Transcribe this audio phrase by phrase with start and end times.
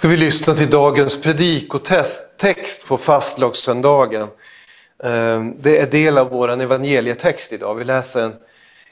[0.00, 4.28] ska vi lyssna till dagens predikotext på fastlagssöndagen.
[5.04, 7.74] Ehm, det är del av vår evangelietext idag.
[7.74, 8.34] Vi läser den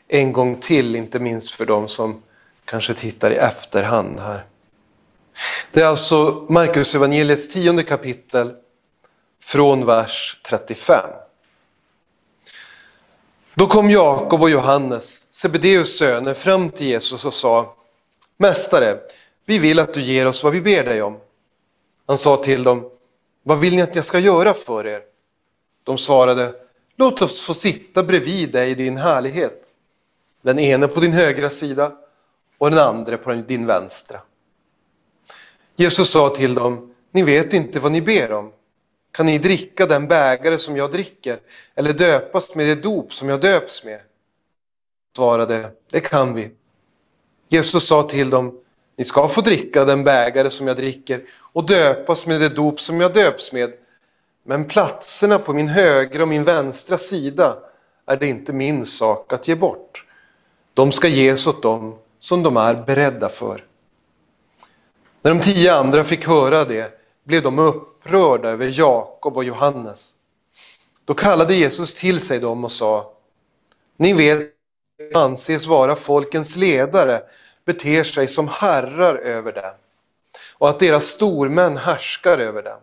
[0.08, 2.22] en gång till, inte minst för de som
[2.64, 4.44] kanske tittar i efterhand här.
[5.72, 8.52] Det är alltså Markus evangeliets tionde kapitel
[9.42, 11.00] från vers 35.
[13.54, 17.74] Då kom Jakob och Johannes, Sebedeus söner, fram till Jesus och sa
[18.36, 18.98] Mästare,
[19.48, 21.16] vi vill att du ger oss vad vi ber dig om.
[22.06, 22.90] Han sa till dem,
[23.42, 25.00] vad vill ni att jag ska göra för er?
[25.84, 26.54] De svarade,
[26.96, 29.74] låt oss få sitta bredvid dig i din härlighet.
[30.42, 31.92] Den ene på din högra sida
[32.58, 34.20] och den andra på din vänstra.
[35.76, 38.52] Jesus sa till dem, ni vet inte vad ni ber om.
[39.10, 41.40] Kan ni dricka den bägare som jag dricker
[41.74, 44.00] eller döpas med det dop som jag döps med?
[45.16, 46.50] Svarade, det kan vi.
[47.48, 48.60] Jesus sa till dem,
[48.98, 53.00] ni ska få dricka den bägare som jag dricker och döpas med det dop som
[53.00, 53.72] jag döps med.
[54.44, 57.56] Men platserna på min högra och min vänstra sida
[58.06, 60.04] är det inte min sak att ge bort.
[60.74, 63.64] De ska ges åt dem som de är beredda för.
[65.22, 70.14] När de tio andra fick höra det blev de upprörda över Jakob och Johannes.
[71.04, 73.12] Då kallade Jesus till sig dem och sa
[73.96, 74.42] Ni vet
[75.14, 77.20] anses vara folkens ledare
[77.68, 79.74] beter sig som herrar över dem
[80.54, 82.80] och att deras stormän härskar över dem.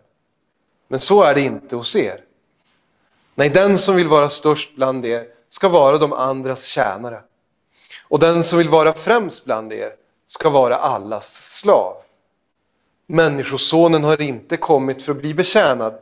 [0.88, 2.20] Men så är det inte hos er.
[3.34, 7.20] Nej, den som vill vara störst bland er ska vara de andras tjänare.
[8.08, 9.92] Och den som vill vara främst bland er
[10.26, 11.96] ska vara allas slav.
[13.06, 15.98] Människosonen har inte kommit för att bli betjänad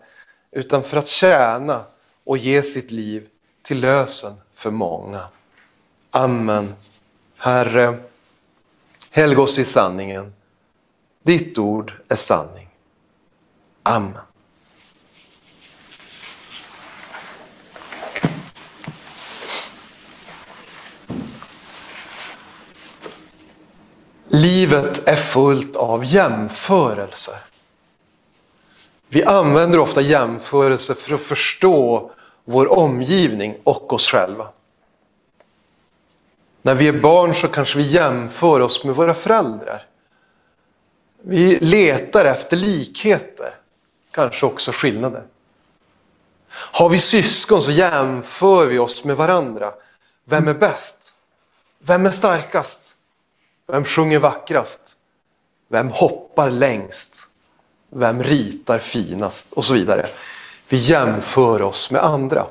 [0.52, 1.84] utan för att tjäna
[2.24, 3.28] och ge sitt liv
[3.62, 5.20] till lösen för många.
[6.10, 6.74] Amen.
[7.38, 7.98] Herre,
[9.14, 10.32] helg oss i sanningen.
[11.22, 12.68] Ditt ord är sanning.
[13.82, 14.12] Amen.
[24.28, 27.36] Livet är fullt av jämförelser.
[29.08, 32.10] Vi använder ofta jämförelser för att förstå
[32.44, 34.48] vår omgivning och oss själva.
[36.66, 39.86] När vi är barn så kanske vi jämför oss med våra föräldrar.
[41.22, 43.54] Vi letar efter likheter,
[44.10, 45.22] kanske också skillnader.
[46.48, 49.72] Har vi syskon så jämför vi oss med varandra.
[50.24, 51.14] Vem är bäst?
[51.78, 52.96] Vem är starkast?
[53.66, 54.96] Vem sjunger vackrast?
[55.68, 57.28] Vem hoppar längst?
[57.90, 59.52] Vem ritar finast?
[59.52, 60.08] Och så vidare.
[60.68, 62.46] Vi jämför oss med andra.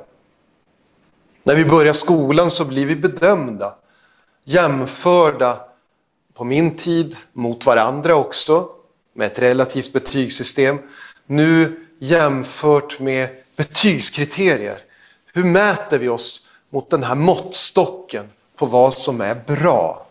[1.44, 3.76] När vi börjar skolan så blir vi bedömda,
[4.44, 5.62] jämförda
[6.34, 8.70] på min tid mot varandra också,
[9.14, 10.80] med ett relativt betygssystem.
[11.26, 14.78] Nu jämfört med betygskriterier.
[15.34, 20.08] Hur mäter vi oss mot den här måttstocken på vad som är bra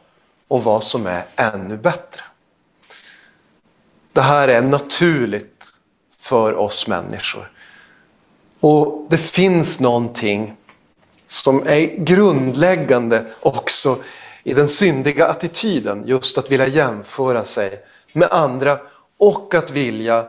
[0.49, 2.23] och vad som är ännu bättre.
[4.13, 5.67] Det här är naturligt
[6.19, 7.53] för oss människor.
[8.61, 10.57] Och det finns någonting
[11.27, 13.99] som är grundläggande också
[14.45, 16.03] i den syndiga attityden.
[16.07, 18.81] Just att vilja jämföra sig med andra
[19.19, 20.29] och att vilja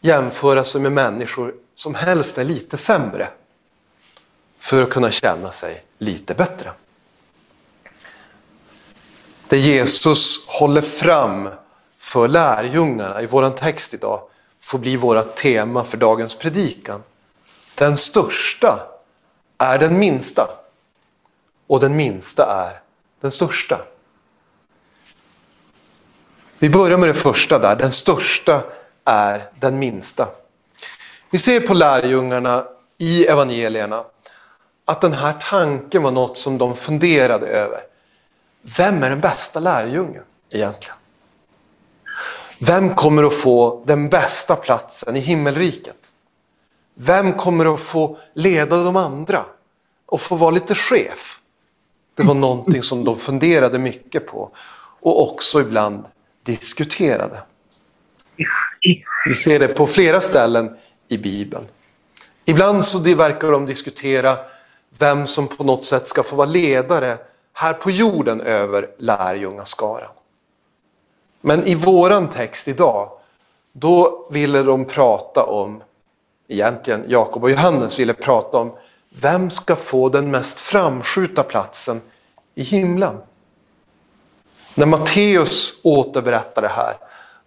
[0.00, 3.28] jämföra sig med människor som helst är lite sämre.
[4.58, 6.72] För att kunna känna sig lite bättre.
[9.48, 11.48] Det Jesus håller fram
[11.98, 14.20] för lärjungarna i vår text idag
[14.60, 17.02] får bli vårt tema för dagens predikan.
[17.74, 18.80] Den största
[19.58, 20.48] är den minsta
[21.66, 22.83] och den minsta är
[23.24, 23.80] den största.
[26.58, 28.62] Vi börjar med det första där, den största
[29.04, 30.28] är den minsta.
[31.30, 32.64] Vi ser på lärjungarna
[32.98, 34.04] i evangelierna
[34.84, 37.80] att den här tanken var något som de funderade över.
[38.62, 40.98] Vem är den bästa lärjungen egentligen?
[42.58, 46.12] Vem kommer att få den bästa platsen i himmelriket?
[46.94, 49.44] Vem kommer att få leda de andra
[50.06, 51.40] och få vara lite chef?
[52.14, 54.50] Det var någonting som de funderade mycket på
[55.00, 56.04] och också ibland
[56.42, 57.42] diskuterade.
[59.26, 60.76] Vi ser det på flera ställen
[61.08, 61.64] i Bibeln.
[62.44, 64.38] Ibland så verkar de diskutera
[64.98, 67.18] vem som på något sätt ska få vara ledare
[67.52, 70.10] här på jorden över lärjungaskaran.
[71.40, 73.10] Men i våran text idag,
[73.72, 75.82] då ville de prata om,
[76.48, 78.72] egentligen Jakob och Johannes ville prata om,
[79.20, 82.02] vem ska få den mest framskjuta platsen
[82.54, 83.20] i himlen?
[84.74, 86.94] När Matteus återberättar det här,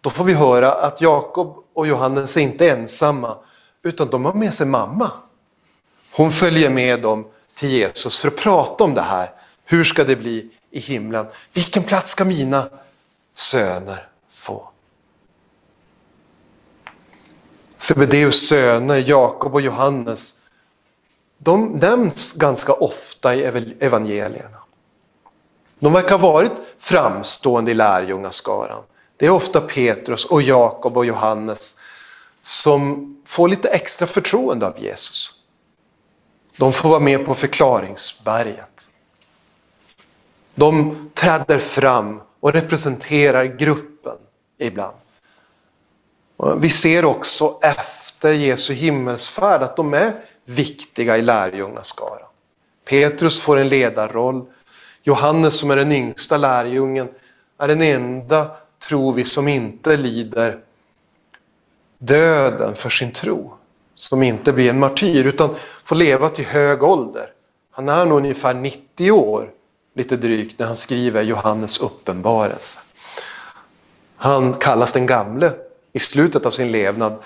[0.01, 3.37] då får vi höra att Jakob och Johannes är inte ensamma,
[3.83, 5.11] utan de har med sig mamma.
[6.11, 9.31] Hon följer med dem till Jesus för att prata om det här.
[9.65, 11.25] Hur ska det bli i himlen?
[11.53, 12.69] Vilken plats ska mina
[13.33, 14.69] söner få?
[17.77, 20.37] Sebedeus söner, Jakob och Johannes,
[21.37, 23.43] de nämns ganska ofta i
[23.79, 24.57] evangelierna.
[25.79, 28.83] De verkar ha varit framstående i lärjungaskaran.
[29.17, 31.77] Det är ofta Petrus och Jakob och Johannes
[32.41, 35.33] som får lite extra förtroende av Jesus.
[36.57, 38.91] De får vara med på förklaringsberget.
[40.55, 44.17] De träder fram och representerar gruppen
[44.57, 44.97] ibland.
[46.57, 50.13] Vi ser också efter Jesu himmelsfärd att de är
[50.47, 52.27] viktiga i lärjungaskaran.
[52.89, 54.45] Petrus får en ledarroll.
[55.03, 57.09] Johannes som är den yngsta lärjungen
[57.57, 58.51] är den enda,
[58.87, 60.59] tror vi, som inte lider
[61.97, 63.53] döden för sin tro.
[63.95, 67.31] Som inte blir en martyr utan får leva till hög ålder.
[67.71, 69.49] Han är nog ungefär 90 år,
[69.95, 72.79] lite drygt, när han skriver Johannes uppenbarelse.
[74.15, 75.51] Han kallas den gamle
[75.93, 77.23] i slutet av sin levnad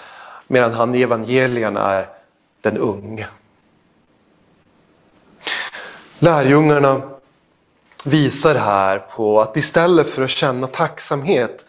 [0.48, 2.21] medan han i evangelierna är
[2.62, 3.28] den unge.
[6.20, 7.02] Lärjungarna
[8.06, 11.66] visar här på att istället för att känna tacksamhet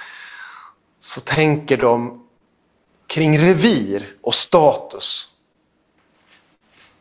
[0.98, 2.24] så tänker de
[3.06, 5.28] kring revir och status.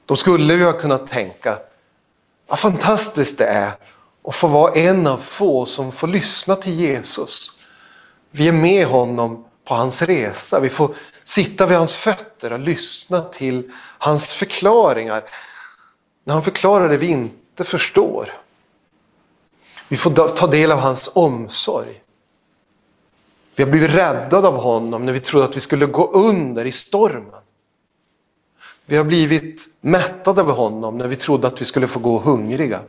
[0.05, 1.59] De skulle ju ha kunnat tänka
[2.47, 3.71] vad fantastiskt det är
[4.23, 7.53] att få vara en av få som får lyssna till Jesus.
[8.31, 10.59] Vi är med honom på hans resa.
[10.59, 15.23] Vi får sitta vid hans fötter och lyssna till hans förklaringar.
[16.23, 18.33] När han förklarar det vi inte förstår.
[19.87, 22.01] Vi får ta del av hans omsorg.
[23.55, 26.71] Vi har blivit räddade av honom när vi trodde att vi skulle gå under i
[26.71, 27.41] stormen.
[28.85, 32.81] Vi har blivit mättade av honom när vi trodde att vi skulle få gå hungriga.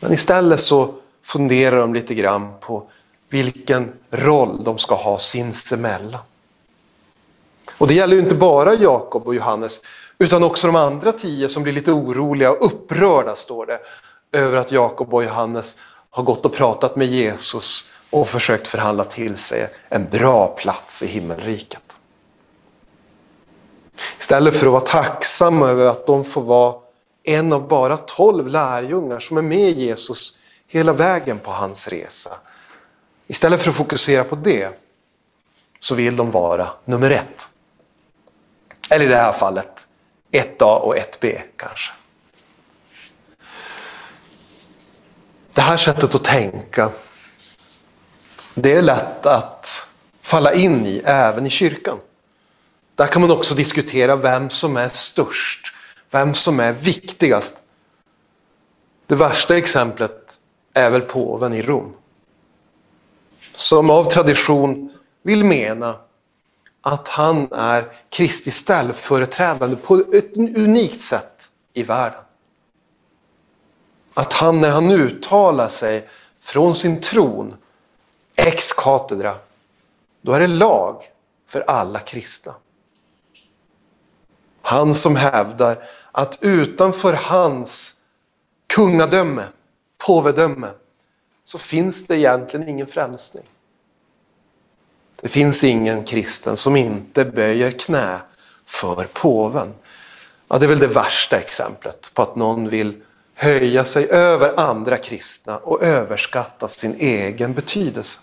[0.00, 2.90] Men istället så funderar de lite grann på
[3.28, 6.20] vilken roll de ska ha sinsemellan.
[7.78, 9.80] Och det gäller ju inte bara Jakob och Johannes
[10.18, 13.80] utan också de andra tio som blir lite oroliga och upprörda står det
[14.32, 15.76] över att Jakob och Johannes
[16.10, 21.06] har gått och pratat med Jesus och försökt förhandla till sig en bra plats i
[21.06, 21.82] himmelriket.
[24.18, 26.74] Istället för att vara tacksamma över att de får vara
[27.24, 30.34] en av bara tolv lärjungar som är med Jesus
[30.68, 32.30] hela vägen på hans resa.
[33.26, 34.68] Istället för att fokusera på det
[35.78, 37.48] så vill de vara nummer ett.
[38.90, 39.88] Eller i det här fallet
[40.30, 41.92] 1A och 1B kanske.
[45.52, 46.90] Det här sättet att tänka,
[48.54, 49.88] det är lätt att
[50.20, 51.98] falla in i även i kyrkan.
[52.94, 55.74] Där kan man också diskutera vem som är störst,
[56.10, 57.62] vem som är viktigast.
[59.06, 60.40] Det värsta exemplet
[60.74, 61.96] är väl påven i Rom.
[63.56, 64.90] Som av tradition
[65.22, 65.96] vill mena
[66.80, 72.20] att han är Kristi ställföreträdande på ett unikt sätt i världen.
[74.14, 76.08] Att han när han uttalar sig
[76.40, 77.56] från sin tron,
[78.34, 79.34] ex katedra,
[80.22, 81.02] då är det lag
[81.48, 82.54] för alla kristna.
[84.62, 85.78] Han som hävdar
[86.12, 87.96] att utanför hans
[88.66, 89.44] kungadöme,
[90.06, 90.68] påvedöme,
[91.46, 93.44] så finns det egentligen ingen frälsning.
[95.20, 98.20] Det finns ingen kristen som inte böjer knä
[98.64, 99.74] för påven.
[100.48, 103.02] Ja, det är väl det värsta exemplet på att någon vill
[103.34, 108.20] höja sig över andra kristna och överskatta sin egen betydelse.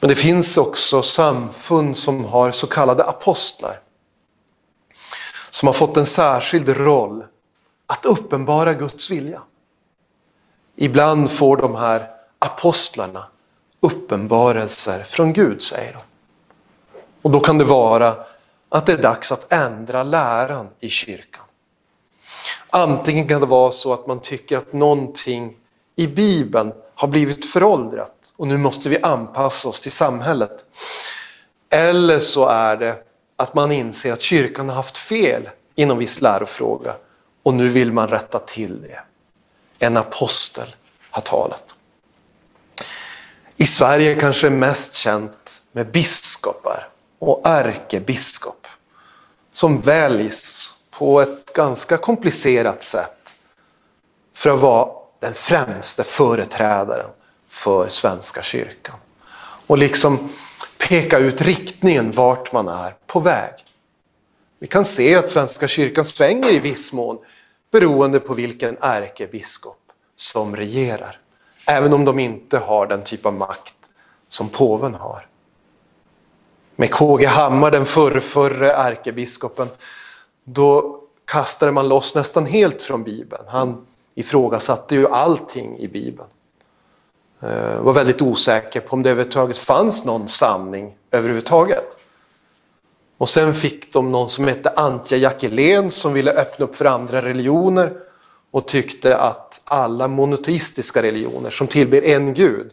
[0.00, 3.80] Men det finns också samfund som har så kallade apostlar.
[5.50, 7.24] Som har fått en särskild roll
[7.86, 9.42] att uppenbara Guds vilja.
[10.82, 12.06] Ibland får de här
[12.38, 13.24] apostlarna
[13.80, 15.98] uppenbarelser från Gud, säger de.
[17.22, 18.14] Och då kan det vara
[18.68, 21.44] att det är dags att ändra läran i kyrkan.
[22.70, 25.56] Antingen kan det vara så att man tycker att någonting
[25.96, 30.66] i Bibeln har blivit föråldrat och nu måste vi anpassa oss till samhället.
[31.70, 32.96] Eller så är det
[33.36, 36.94] att man inser att kyrkan har haft fel inom viss lärofråga
[37.42, 39.00] och nu vill man rätta till det.
[39.82, 40.76] En apostel
[41.10, 41.74] har talat.
[43.56, 48.66] I Sverige kanske mest känt med biskopar och ärkebiskop
[49.52, 53.38] som väljs på ett ganska komplicerat sätt
[54.34, 54.88] för att vara
[55.20, 57.10] den främste företrädaren
[57.48, 58.96] för Svenska kyrkan.
[59.66, 60.28] och liksom
[60.78, 63.52] peka ut riktningen vart man är på väg.
[64.58, 67.18] Vi kan se att Svenska kyrkan svänger i viss mån
[67.70, 69.76] beroende på vilken ärkebiskop
[70.16, 71.20] som regerar.
[71.66, 73.74] Även om de inte har den typ av makt
[74.28, 75.26] som påven har.
[76.76, 79.68] Med KG Hammar, den förrförre ärkebiskopen,
[80.44, 83.44] då kastade man loss nästan helt från Bibeln.
[83.48, 86.28] Han ifrågasatte ju allting i Bibeln.
[87.40, 91.96] Eh, var väldigt osäker på om det överhuvudtaget fanns någon sanning överhuvudtaget.
[93.20, 97.22] Och sen fick de någon som hette Antje Jackelén som ville öppna upp för andra
[97.22, 97.92] religioner
[98.50, 102.72] och tyckte att alla monoteistiska religioner som tillber en gud,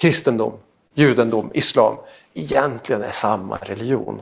[0.00, 0.52] kristendom,
[0.94, 1.96] judendom, islam,
[2.34, 4.20] egentligen är samma religion.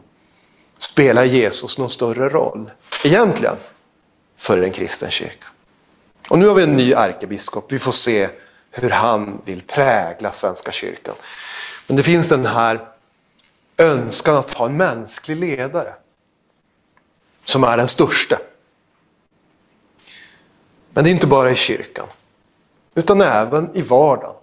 [0.79, 2.71] Spelar Jesus någon större roll
[3.05, 3.57] egentligen
[4.37, 5.47] för en kristen kyrka?
[6.29, 7.73] Och nu har vi en ny ärkebiskop.
[7.73, 8.29] Vi får se
[8.71, 11.15] hur han vill prägla Svenska kyrkan.
[11.87, 12.94] Men det finns den här
[13.77, 15.95] önskan att ha en mänsklig ledare
[17.45, 18.39] som är den största.
[20.91, 22.07] Men det är inte bara i kyrkan,
[22.95, 24.35] utan även i vardagen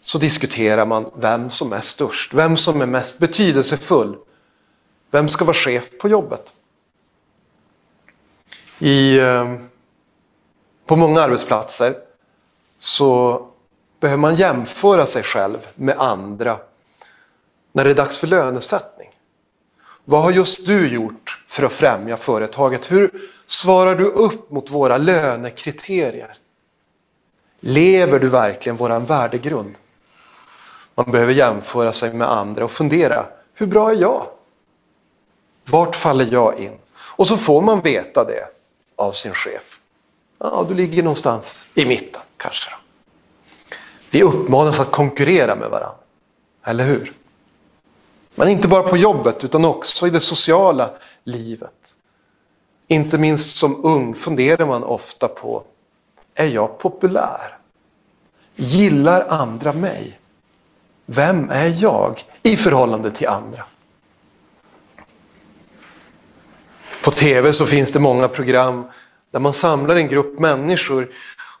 [0.00, 4.16] så diskuterar man vem som är störst, vem som är mest betydelsefull.
[5.10, 6.54] Vem ska vara chef på jobbet?
[8.78, 9.54] I, eh,
[10.86, 11.96] på många arbetsplatser
[12.78, 13.42] så
[14.00, 16.58] behöver man jämföra sig själv med andra
[17.72, 19.10] när det är dags för lönesättning.
[20.04, 22.92] Vad har just du gjort för att främja företaget?
[22.92, 23.10] Hur
[23.46, 26.36] svarar du upp mot våra lönekriterier?
[27.60, 29.78] Lever du verkligen våran värdegrund?
[30.94, 34.26] Man behöver jämföra sig med andra och fundera, hur bra är jag?
[35.64, 36.72] Vart faller jag in?
[36.96, 38.48] Och så får man veta det
[38.96, 39.80] av sin chef.
[40.38, 42.70] Ja, du ligger någonstans i mitten kanske.
[42.70, 42.76] Då.
[44.10, 45.98] Vi uppmanas att konkurrera med varandra,
[46.64, 47.12] eller hur?
[48.34, 50.90] Men inte bara på jobbet utan också i det sociala
[51.24, 51.96] livet.
[52.88, 55.62] Inte minst som ung funderar man ofta på,
[56.34, 57.58] är jag populär?
[58.56, 60.20] Gillar andra mig?
[61.06, 63.64] Vem är jag i förhållande till andra?
[67.02, 68.84] På tv så finns det många program
[69.30, 71.10] där man samlar en grupp människor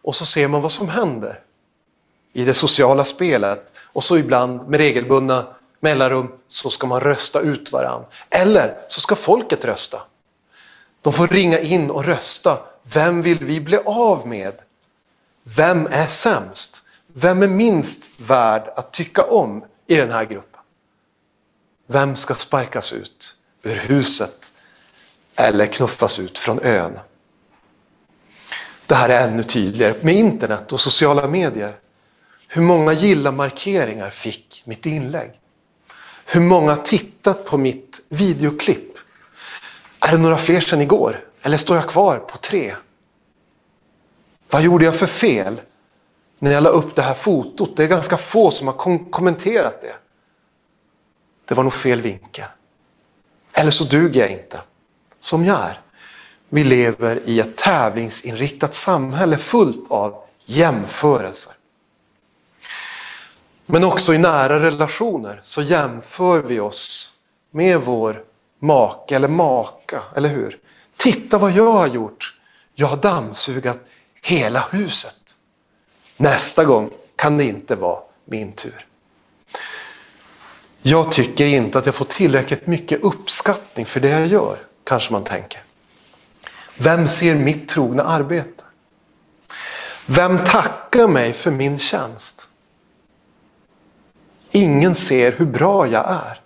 [0.02, 1.40] och så ser man vad som händer
[2.32, 3.72] i det sociala spelet.
[3.78, 5.46] Och så ibland med regelbundna
[5.80, 8.04] mellanrum så ska man rösta ut varann.
[8.30, 10.02] Eller så ska folket rösta.
[11.02, 12.58] De får ringa in och rösta.
[12.82, 14.54] Vem vill vi bli av med?
[15.42, 16.84] Vem är sämst?
[17.06, 20.60] Vem är minst värd att tycka om i den här gruppen?
[21.86, 24.52] Vem ska sparkas ut ur huset
[25.36, 26.98] eller knuffas ut från ön?
[28.86, 31.76] Det här är ännu tydligare med internet och sociala medier.
[32.48, 35.30] Hur många gilla-markeringar fick mitt inlägg?
[36.32, 38.98] Hur många har tittat på mitt videoklipp?
[40.00, 41.24] Är det några fler sedan igår?
[41.42, 42.74] Eller står jag kvar på tre?
[44.50, 45.60] Vad gjorde jag för fel
[46.38, 47.76] när jag la upp det här fotot?
[47.76, 49.94] Det är ganska få som har kom kommenterat det.
[51.44, 52.46] Det var nog fel vinkel.
[53.52, 54.60] Eller så duger jag inte,
[55.20, 55.80] som jag är.
[56.48, 61.52] Vi lever i ett tävlingsinriktat samhälle fullt av jämförelser.
[63.72, 67.12] Men också i nära relationer så jämför vi oss
[67.50, 68.24] med vår
[68.60, 70.58] make eller maka, eller hur?
[70.96, 72.34] Titta vad jag har gjort.
[72.74, 73.78] Jag har dammsugat
[74.22, 75.14] hela huset.
[76.16, 78.86] Nästa gång kan det inte vara min tur.
[80.82, 85.24] Jag tycker inte att jag får tillräckligt mycket uppskattning för det jag gör, kanske man
[85.24, 85.62] tänker.
[86.76, 88.64] Vem ser mitt trogna arbete?
[90.06, 92.49] Vem tackar mig för min tjänst?
[94.50, 96.40] Ingen ser hur bra jag är.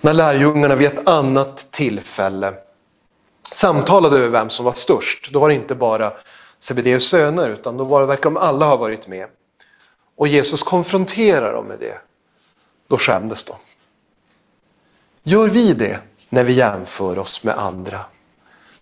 [0.00, 2.54] När lärjungarna vid ett annat tillfälle
[3.52, 6.12] samtalade över vem som var störst, då var det inte bara
[6.58, 9.26] Sebedeus söner, utan då var det, verkar de alla ha varit med.
[10.16, 12.00] Och Jesus konfronterar dem med det.
[12.88, 13.56] Då skämdes de.
[15.22, 18.00] Gör vi det när vi jämför oss med andra?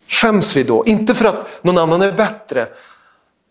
[0.09, 0.85] Skäms vi då?
[0.87, 2.69] Inte för att någon annan är bättre,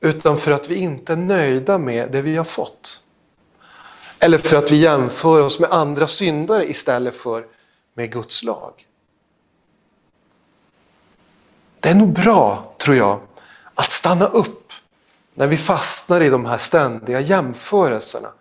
[0.01, 3.03] utan för att vi inte är nöjda med det vi har fått.
[4.19, 7.45] Eller för att vi jämför oss med andra syndare istället för
[7.93, 8.85] med Guds lag.
[11.79, 13.21] Det är nog bra, tror jag,
[13.75, 14.73] att stanna upp
[15.33, 18.31] när vi fastnar i de här ständiga jämförelserna.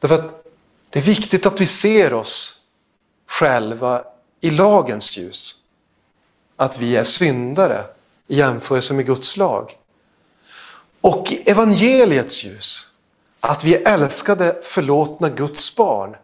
[0.00, 0.44] Därför att
[0.90, 2.60] det är viktigt att vi ser oss
[3.26, 4.04] själva
[4.40, 5.56] i lagens ljus.
[6.56, 7.84] Att vi är syndare
[8.26, 9.77] i jämförelse med Guds lag.
[11.00, 12.88] Och i evangeliets ljus,
[13.40, 16.16] att vi är älskade, förlåtna Guds barn,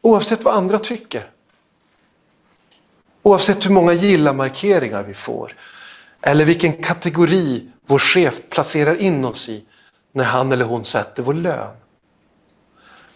[0.00, 1.30] oavsett vad andra tycker.
[3.22, 5.56] Oavsett hur många gilla-markeringar vi får,
[6.22, 9.64] eller vilken kategori vår chef placerar in oss i
[10.12, 11.76] när han eller hon sätter vår lön.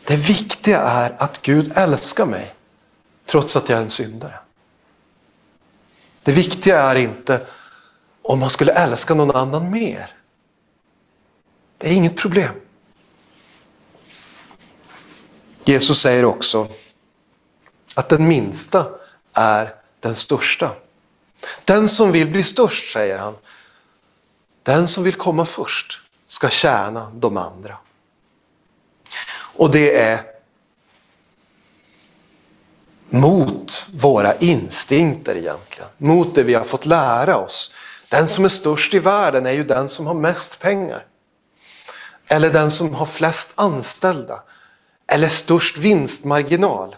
[0.05, 2.55] Det viktiga är att Gud älskar mig
[3.27, 4.35] trots att jag är en syndare.
[6.23, 7.47] Det viktiga är inte
[8.23, 10.18] om man skulle älska någon annan mer.
[11.79, 12.55] Det är inget problem.
[15.65, 16.69] Jesus säger också
[17.95, 18.87] att den minsta
[19.33, 20.75] är den största.
[21.65, 23.35] Den som vill bli störst, säger han,
[24.63, 27.79] den som vill komma först ska tjäna de andra.
[29.59, 30.21] Och det är
[33.11, 35.89] mot våra instinkter egentligen.
[35.97, 37.73] Mot det vi har fått lära oss.
[38.11, 41.07] Den som är störst i världen är ju den som har mest pengar.
[42.29, 44.43] Eller den som har flest anställda.
[45.07, 46.97] Eller störst vinstmarginal.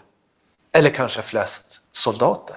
[0.73, 2.55] Eller kanske flest soldater.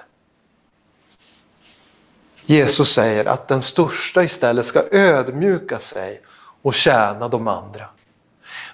[2.45, 6.21] Jesus säger att den största istället ska ödmjuka sig
[6.61, 7.89] och tjäna de andra.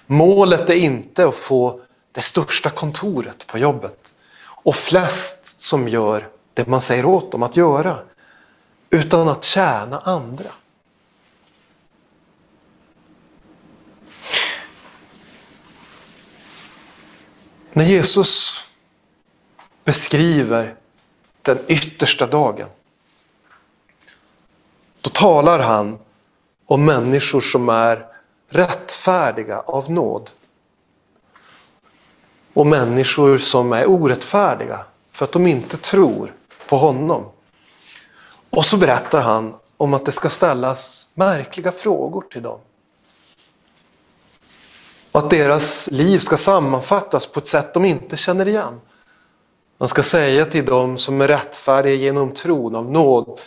[0.06, 1.80] Målet är inte att få
[2.12, 7.56] det största kontoret på jobbet och flest som gör det man säger åt dem att
[7.56, 7.98] göra,
[8.90, 10.50] utan att tjäna andra.
[17.74, 18.56] När Jesus
[19.84, 20.76] beskriver
[21.42, 22.68] den yttersta dagen,
[25.00, 25.98] då talar han
[26.66, 28.06] om människor som är
[28.48, 30.30] rättfärdiga av nåd.
[32.54, 36.34] Och människor som är orättfärdiga för att de inte tror
[36.68, 37.24] på honom.
[38.50, 42.60] Och så berättar han om att det ska ställas märkliga frågor till dem.
[45.12, 48.80] Och att deras liv ska sammanfattas på ett sätt de inte känner igen.
[49.78, 53.40] Han ska säga till dem som är rättfärdiga genom tron av nåd.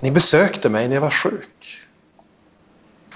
[0.00, 1.80] Ni besökte mig när jag var sjuk.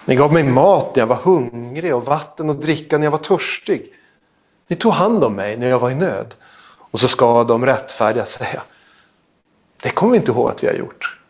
[0.05, 3.19] Ni gav mig mat när jag var hungrig och vatten och dricka när jag var
[3.19, 3.93] törstig.
[4.67, 6.35] Ni tog hand om mig när jag var i nöd.
[6.79, 8.63] Och så ska de rättfärdiga säga,
[9.83, 11.21] det kommer vi inte ihåg att vi har gjort.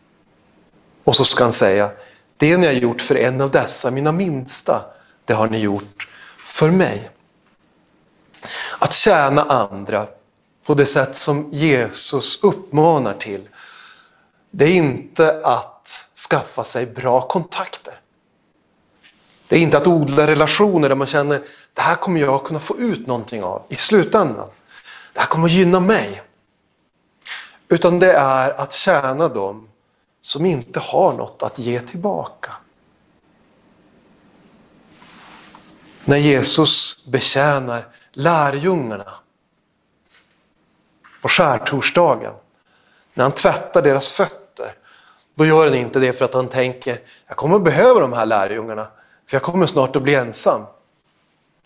[1.03, 1.91] Och så ska han säga,
[2.37, 4.85] det ni har gjort för en av dessa, mina minsta,
[5.25, 6.07] det har ni gjort
[6.43, 7.09] för mig.
[8.79, 10.07] Att tjäna andra
[10.65, 13.41] på det sätt som Jesus uppmanar till,
[14.51, 17.99] det är inte att skaffa sig bra kontakter.
[19.47, 21.41] Det är inte att odla relationer där man känner
[21.73, 24.49] det här kommer jag kunna få ut någonting av i slutändan.
[25.13, 26.21] Det här kommer att gynna mig.
[27.69, 29.64] Utan det är att tjäna dem
[30.25, 32.51] som inte har något att ge tillbaka.
[36.05, 39.13] När Jesus betjänar lärjungarna
[41.21, 42.33] på skärtorsdagen,
[43.13, 44.75] när han tvättar deras fötter,
[45.35, 48.87] då gör han inte det för att han tänker, jag kommer behöva de här lärjungarna,
[49.27, 50.61] för jag kommer snart att bli ensam.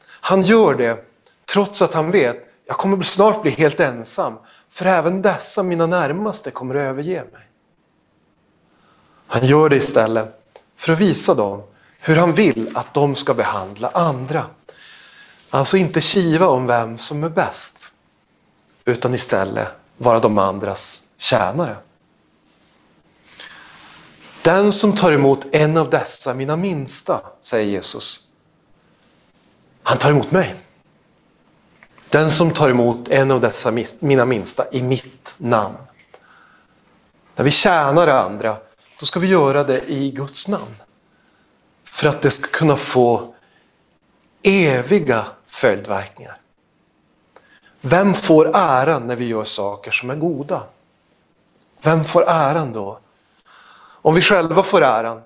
[0.05, 1.05] Han gör det
[1.53, 4.37] trots att han vet, jag kommer snart bli helt ensam,
[4.69, 7.48] för även dessa mina närmaste kommer att överge mig.
[9.31, 10.41] Han gör det istället
[10.75, 11.63] för att visa dem
[11.99, 14.45] hur han vill att de ska behandla andra.
[15.49, 17.91] Alltså inte kiva om vem som är bäst,
[18.85, 21.75] utan istället vara de andras tjänare.
[24.41, 28.21] Den som tar emot en av dessa, mina minsta, säger Jesus,
[29.83, 30.55] han tar emot mig.
[32.09, 35.77] Den som tar emot en av dessa, mina minsta, i mitt namn.
[37.35, 38.57] När vi tjänar andra,
[38.99, 40.75] då ska vi göra det i Guds namn.
[41.83, 43.35] För att det ska kunna få
[44.43, 46.37] eviga följdverkningar.
[47.81, 50.63] Vem får äran när vi gör saker som är goda?
[51.81, 52.99] Vem får äran då?
[54.01, 55.21] Om vi själva får äran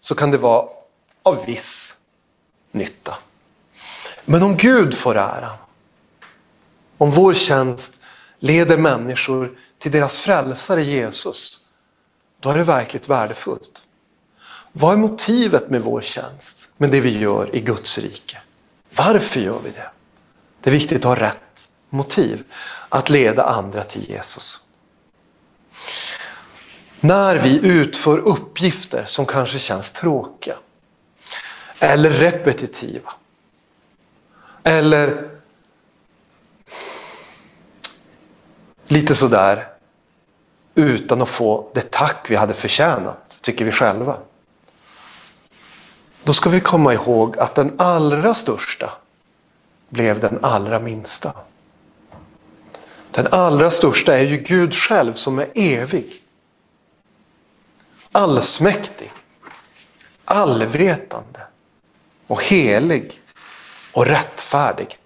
[0.00, 0.68] så kan det vara
[1.22, 1.96] av viss
[2.70, 3.16] nytta.
[4.24, 5.56] Men om Gud får äran,
[6.98, 8.00] om vår tjänst
[8.38, 11.65] leder människor till deras frälsare Jesus,
[12.46, 13.88] då är det verkligt värdefullt.
[14.72, 18.38] Vad är motivet med vår tjänst, med det vi gör i Guds rike?
[18.96, 19.90] Varför gör vi det?
[20.60, 22.44] Det är viktigt att ha rätt motiv,
[22.88, 24.60] att leda andra till Jesus.
[27.00, 30.56] När vi utför uppgifter som kanske känns tråkiga
[31.78, 33.12] eller repetitiva
[34.62, 35.30] eller
[38.88, 39.75] lite sådär
[40.76, 44.16] utan att få det tack vi hade förtjänat, tycker vi själva.
[46.24, 48.92] Då ska vi komma ihåg att den allra största
[49.88, 51.32] blev den allra minsta.
[53.10, 56.22] Den allra största är ju Gud själv som är evig.
[58.12, 59.12] Allsmäktig,
[60.24, 61.40] allvetande
[62.26, 63.20] och helig
[63.92, 64.98] och rättfärdig.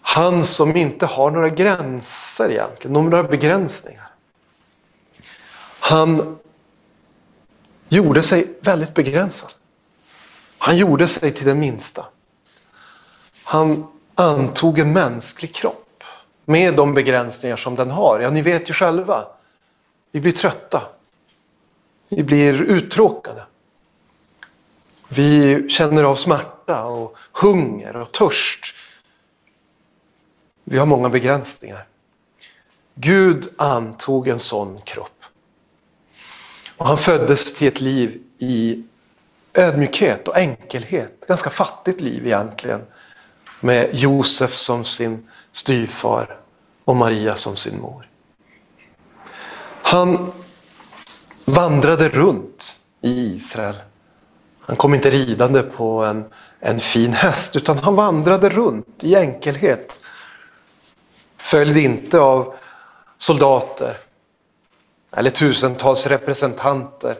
[0.00, 4.11] Han som inte har några gränser egentligen, några begränsningar.
[5.92, 6.38] Han
[7.88, 9.50] gjorde sig väldigt begränsad.
[10.58, 12.06] Han gjorde sig till den minsta.
[13.44, 16.04] Han antog en mänsklig kropp
[16.44, 18.20] med de begränsningar som den har.
[18.20, 19.26] Ja, ni vet ju själva.
[20.12, 20.82] Vi blir trötta.
[22.08, 23.46] Vi blir uttråkade.
[25.08, 28.76] Vi känner av smärta och hunger och törst.
[30.64, 31.86] Vi har många begränsningar.
[32.94, 35.11] Gud antog en sån kropp.
[36.82, 38.84] Och han föddes till ett liv i
[39.54, 41.26] ödmjukhet och enkelhet.
[41.28, 42.82] Ganska fattigt liv egentligen.
[43.60, 46.40] Med Josef som sin styvfar
[46.84, 48.08] och Maria som sin mor.
[49.82, 50.32] Han
[51.44, 53.76] vandrade runt i Israel.
[54.60, 56.24] Han kom inte ridande på en,
[56.60, 60.00] en fin häst utan han vandrade runt i enkelhet.
[61.36, 62.54] följd inte av
[63.18, 63.96] soldater
[65.16, 67.18] eller tusentals representanter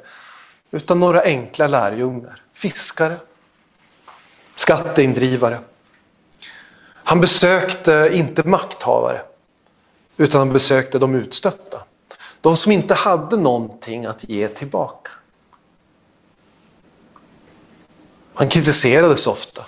[0.71, 3.17] utan några enkla lärjungar, fiskare,
[4.57, 5.59] skatteindrivare.
[6.95, 9.21] Han besökte inte makthavare
[10.17, 11.83] utan han besökte de utstötta.
[12.41, 15.11] De som inte hade någonting att ge tillbaka.
[18.35, 19.65] Han kritiserades ofta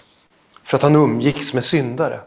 [0.62, 2.20] för att han umgicks med syndare.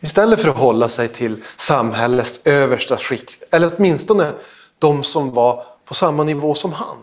[0.00, 4.32] Istället för att hålla sig till samhällets översta skikt, eller åtminstone
[4.78, 6.96] de som var på samma nivå som han.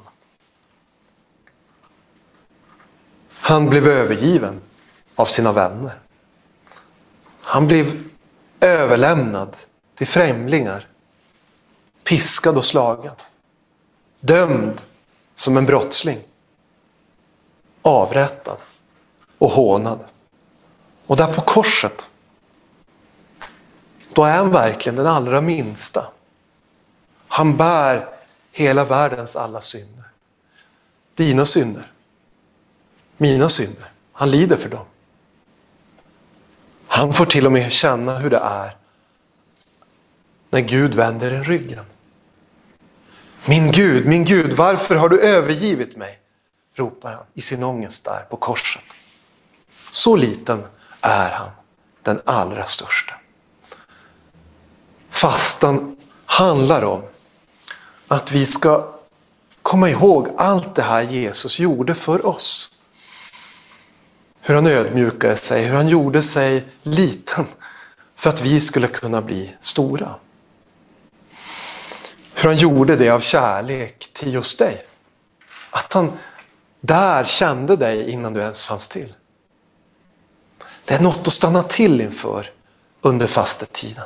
[3.34, 4.62] Han blev övergiven
[5.16, 6.00] av sina vänner.
[7.42, 8.10] Han blev
[8.60, 9.58] överlämnad
[9.96, 10.88] till främlingar,
[12.04, 13.14] piskad och slagen,
[14.20, 14.82] dömd
[15.36, 16.20] som en brottsling,
[17.82, 18.58] avrättad
[19.38, 20.00] och hånad.
[21.08, 22.10] Och där på korset,
[24.14, 26.06] då är han verkligen den allra minsta.
[27.34, 28.10] Han bär
[28.52, 30.06] hela världens alla synder.
[31.16, 31.92] Dina synder,
[33.18, 33.92] mina synder.
[34.14, 34.86] Han lider för dem.
[36.88, 38.78] Han får till och med känna hur det är
[40.50, 41.86] när Gud vänder en ryggen.
[43.46, 46.20] Min Gud, min Gud, varför har du övergivit mig?
[46.76, 48.84] ropar han i sin ångest där på korset.
[49.92, 50.64] Så liten
[51.02, 51.50] är han,
[52.02, 53.14] den allra största.
[55.10, 57.04] Fastan handlar om
[58.12, 58.88] att vi ska
[59.62, 62.70] komma ihåg allt det här Jesus gjorde för oss.
[64.42, 67.46] Hur han ödmjukade sig, hur han gjorde sig liten
[68.16, 70.16] för att vi skulle kunna bli stora.
[72.34, 74.86] Hur han gjorde det av kärlek till just dig.
[75.70, 76.12] Att han
[76.82, 79.14] där kände dig innan du ens fanns till.
[80.86, 82.50] Det är något att stanna till inför
[83.02, 84.06] under fastetiden.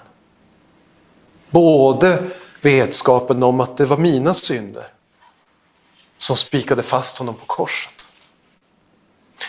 [1.49, 2.23] Både
[2.65, 4.87] vetskapen om att det var mina synder
[6.17, 7.93] som spikade fast honom på korset.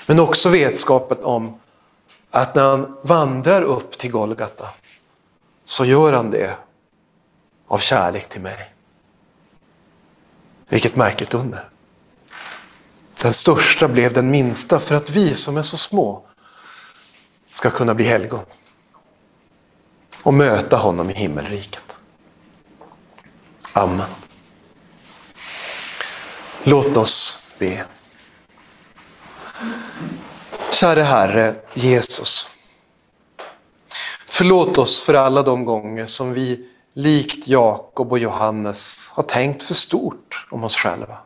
[0.06, 1.60] Men också vetskapen om
[2.30, 4.68] att när han vandrar upp till Golgata
[5.64, 6.56] så gör han det
[7.68, 8.74] av kärlek till mig.
[10.68, 11.68] Vilket märkligt under.
[13.22, 16.22] Den största blev den minsta för att vi som är så små
[17.50, 18.44] ska kunna bli helgon.
[20.22, 21.85] Och möta honom i himmelriket.
[23.76, 24.06] Amen.
[26.62, 27.84] Låt oss be.
[30.70, 32.50] Käre Herre Jesus.
[34.26, 39.74] Förlåt oss för alla de gånger som vi likt Jakob och Johannes har tänkt för
[39.74, 41.18] stort om oss själva.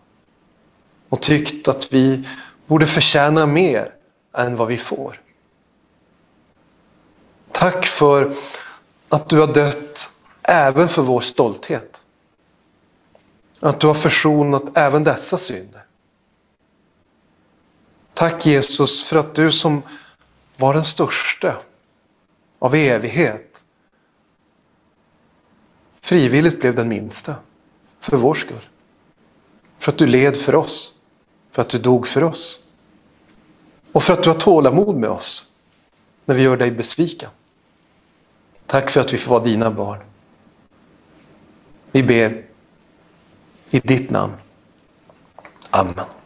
[1.08, 2.28] Och tyckt att vi
[2.66, 3.94] borde förtjäna mer
[4.36, 5.20] än vad vi får.
[7.52, 8.32] Tack för
[9.08, 11.99] att du har dött även för vår stolthet.
[13.60, 15.84] Att du har försonat även dessa synder.
[18.14, 19.82] Tack Jesus för att du som
[20.56, 21.56] var den största
[22.58, 23.66] av evighet
[26.00, 27.34] frivilligt blev den minsta
[28.00, 28.68] för vår skull.
[29.78, 30.92] För att du led för oss.
[31.52, 32.62] För att du dog för oss.
[33.92, 35.46] Och för att du har tålamod med oss
[36.24, 37.30] när vi gör dig besviken.
[38.66, 39.98] Tack för att vi får vara dina barn.
[41.90, 42.44] Vi ber
[43.72, 44.34] i ditt namn.
[45.72, 46.19] Amen.